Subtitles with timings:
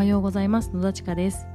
[0.00, 0.70] はようございます。
[0.72, 1.46] 野田千佳です。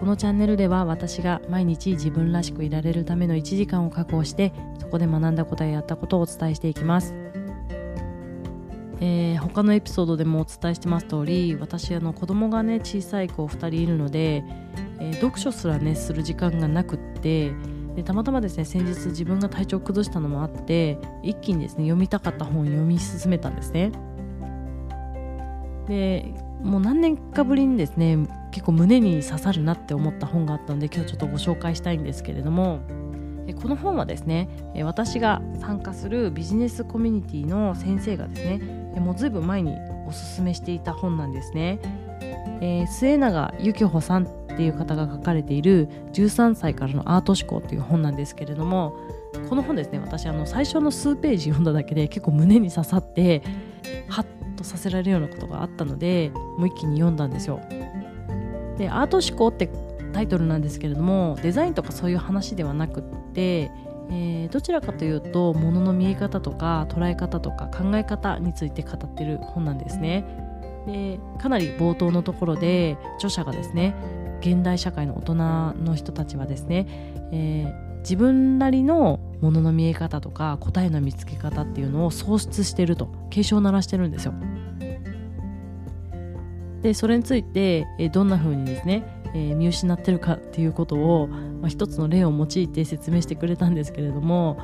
[0.00, 7.14] このチャンネルでは私が毎日自分らしくいられるための1時間を確保してそこで学んだことややったことをお伝えしていきます、
[9.02, 14.44] えー、他のエピソードでもお伝えしてます通り私あの子供がね小さい子2人いるので、
[14.98, 17.52] えー、読書すらねする時間がなくって
[17.96, 23.92] でたまたまですね先日自分が体調を崩したのもあって一気にですね読みたかった本を読み進めたんですね。
[25.86, 28.18] でもう何年かぶりにですね
[28.50, 32.80] 結構胸に刺さるなって思った本があったので今日ちょっとご紹介したいんですけれども
[33.62, 34.48] この本はですね
[34.84, 38.58] 私が参加するビジネスコミュニティの先生がですね
[39.00, 39.76] もうずいぶん前に
[40.06, 41.78] おすすめしていた本なんですね、
[42.60, 48.94] えー、末永幸穂さんっていう方が書かれている13歳からのアート思考っていう本なんですけれども
[49.48, 53.42] この本ですね私あの最初の数ページ読んだだけで結構胸に刺さって
[54.08, 54.26] はっ
[54.58, 57.60] とさせられるようなことがあったのでもう一気に読んだんですよ。
[58.76, 59.70] でアート思考って
[60.12, 63.70] タイトルなんですけれどもデザインとかそういう話ではなくって、
[64.10, 70.24] えー、どちらかというと物の見え方とか捉え方とか考え方について語ってる本なんですね。
[70.86, 73.94] でかなり冒頭のところで著者がですね
[74.40, 75.34] 現代社会の大人
[75.84, 76.86] の人たちはですね、
[77.32, 84.34] えー、自分なりのものの見え方とか答えの見つけ方っていうのを創出してると警鐘を鳴らしてるんですよ。
[86.82, 94.58] でそれについて、えどんな風にですね、え、見失ってるかっていうことを、まあ、一つの例を用いて説明してくれたんですけれども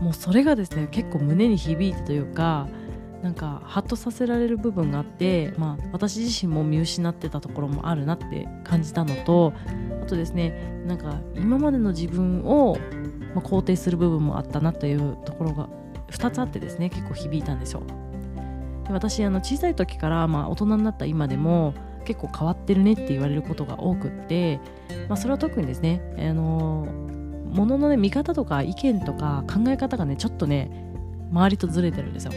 [0.00, 2.68] もうそれがですね結構胸に響いてというか
[3.22, 9.52] なんかハッとさせられる部分があって、まあ、私自身も見失ってたところもあるなって感じたのと
[10.02, 12.78] あとですねなんか今までの自分を、
[13.34, 15.68] まあ、肯定する部分もあったなというところが
[16.10, 17.82] 2つあってですね結構響いたんですよ。
[18.90, 21.74] で私あの小さい時から、まあ、大人になった今でも
[22.04, 24.58] 結構変わってるねって言われることが多くって、
[25.08, 26.86] まあ、それは特にですねあの
[27.52, 30.70] もののね見方とか意見とか考え方がねちょっとね
[31.30, 32.32] 周りとずれてるんですよ。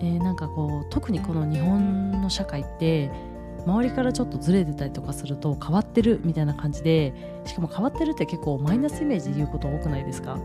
[0.00, 3.10] えー、なんかこう特にこの日本の社会って
[3.66, 7.12] 周りからちょっとずれてたりとかすると変わってるみたいな感じで
[7.44, 10.38] しかも変わってるって結構マイナスイメージで言うこと多くないですか？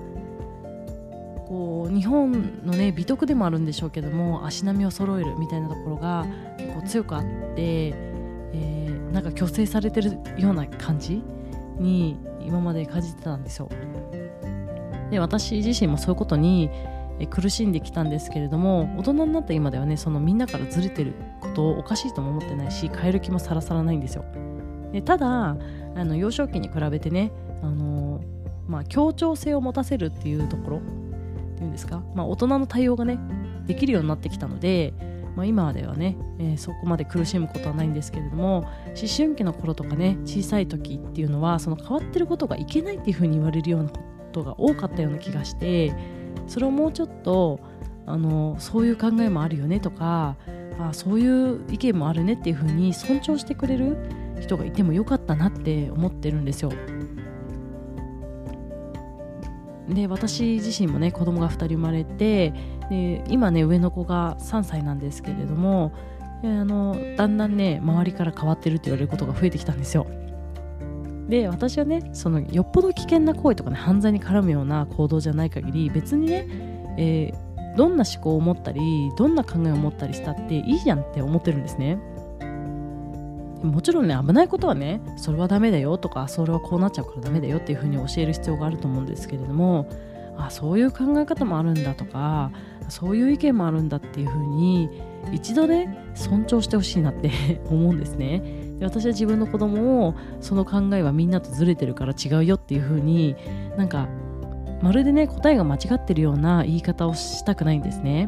[1.54, 6.26] こう日本のね美徳でもあるんでしょうけども足並みを揃えるみたいなところが
[6.58, 7.28] 結構強くあって、
[7.58, 11.22] えー、なんか虚勢されてるような感じ
[11.78, 13.70] に今まで感じてたんですよ。
[15.12, 16.72] で私自身もそういうことに
[17.30, 24.26] 苦しんできたんですけれども大人になった今ではねそのみんなからずれてることをおかしいとも思ってないし変える気もさらさらないんですよ
[24.92, 25.56] でただ
[25.96, 27.32] あの幼少期に比べてね
[27.62, 28.22] あの、
[28.68, 30.82] まあ、協調性を持たせるっていうところ
[31.64, 33.20] いうんですか、まあ、大人の対応がね
[33.66, 34.94] できるようになってきたので、
[35.36, 44.00] まあ、今ではね、えー、そこまで苦しむことはないんですけれども思春期の頃とかね小さい時っていうのはその変わってることがいけないっていうふうに言われるようなこ
[44.32, 45.94] とが多かったような気がして
[46.48, 47.60] それをもうちょっと
[48.06, 50.36] あのそういう考えもあるよねとか
[50.80, 53.98] あそういう意見もあるねっていう風に尊重してくれる
[54.42, 56.72] 人がいてもよかったなって思ってるんですよ。
[59.90, 62.54] で私自身もね子供が2人生まれて
[62.90, 65.92] で今ね上の子が3歳なんですけれども
[66.44, 70.08] あのだんだんね周りから変わってるって言われることが増えてきたんですよ。
[71.30, 76.46] で私はねそのよっぽど危険な行為とかね犯罪に絡むような行動じゃない限り別にね、
[76.98, 78.82] えー、どんな思考を持ったり
[79.18, 81.98] どんな考えを持ったりしたっていいじゃんって思ってるんですね
[83.64, 89.88] もちろんね危ないことはねそれはダメだよとかそれはこうなっちゃうからダメだよっていうふうに教える必要があると思うんですけれども
[90.38, 92.52] あそういう考え方もあるんだとか
[92.90, 94.90] そういう意見もあるんだっていうふうに
[95.32, 97.32] 一度ね尊重してほしいなって
[97.70, 98.42] 思うんですね。
[98.80, 103.36] で私は自分の子供をその考えはみんなとずれてるから違うよっていう風に
[103.78, 104.08] なんか
[104.82, 108.28] まるでね答えが間違ってるような言い方をしたくないんですね。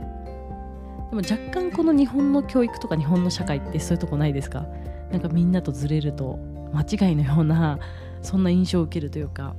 [1.10, 4.66] でも若干この日本の教育とか日本の社会ってそういうとこないですか？
[5.16, 6.38] なんかみんなとずれると
[6.74, 7.80] 間違いのような
[8.22, 9.56] そんな印象を受けるというか。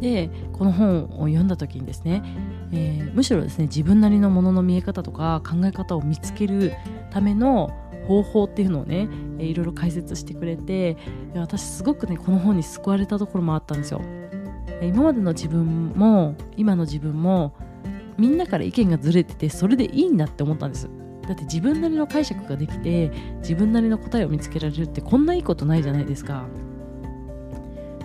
[0.00, 2.22] でこの本を読んだ時にですね、
[2.70, 6.74] えー、むしろですね自分なりのものの見え方とか考え方を見つける
[7.10, 7.70] ための
[8.06, 9.08] 方法っていうのをね
[9.38, 10.98] いろいろ解説してくれて
[11.34, 14.02] 私すごくねこの本に救われたところもあったんですよ。
[14.82, 17.54] 今までの自分も今の自分も
[18.18, 20.90] みんなから意見がずれててそれでいいんだって思ったんです。
[21.26, 26.46] だって自分なりの解釈ができて自分なりの答えを見つけられるってこんないいことないじゃないですか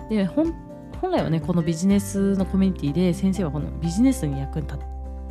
[0.08, 0.54] で本
[1.02, 4.78] 来はねこのビジネスのコミュニティで先生はこのビジネスに役に立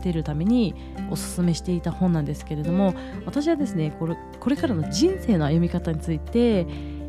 [0.04, 0.74] てるために
[1.10, 2.94] おすすめしていた本なんですけれども
[3.26, 6.66] 私はですねこれこれからの人生の歩み方について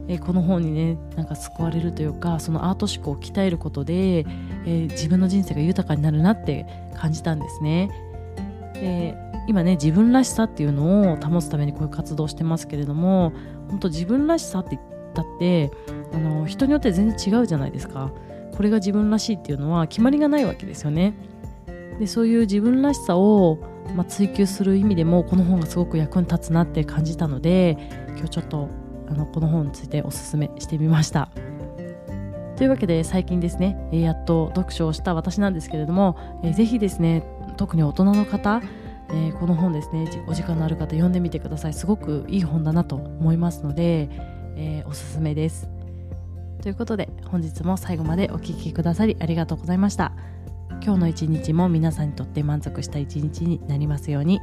[0.08, 7.90] えこの本にねなんか救われるというかそのアート思考を鍛えることで、えー、自分の人生が豊かになるなって感じたんですね。
[8.82, 13.32] で今ね自分らしさっていうのを保つためにこういう活動してますけれども
[13.69, 14.82] 本当自分らしさって言っ
[15.14, 15.70] たって
[16.12, 18.11] あの人によって全然違うじゃないですか。
[18.55, 21.14] これが自分らしいっていうのは決まりがないわけですよね。
[21.99, 23.58] でそういう自分らしさを、
[23.94, 27.79] まあ、追求する意味でもこの本がすごく役に立つなって感じたので
[28.17, 28.69] 今日ちょっと
[29.08, 31.31] あのこの本についておすすめしてみました。
[32.56, 37.25] というわけで最近ですね、えやっと読書をした私なんですけれども、えー、ぜひですね
[37.57, 38.63] 特に大人の方
[39.13, 41.75] えー、この本ですねお時間のある方読んでみてください。
[41.75, 44.09] すごくいい本だなと思いますので、
[44.57, 45.69] えー、おすすめです。
[46.63, 50.13] ということで本日も最後までお聴きくださりありがとうございました。
[50.83, 54.41] 今日の一日も皆さんにとって満足した一日になりますように。